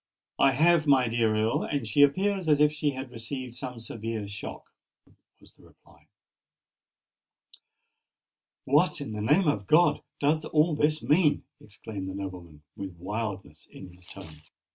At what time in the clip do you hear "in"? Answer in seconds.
8.99-9.11, 13.69-13.93